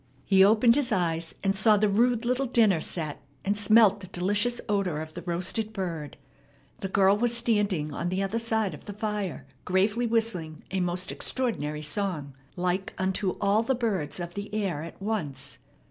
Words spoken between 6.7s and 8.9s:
The girl was standing on the other side of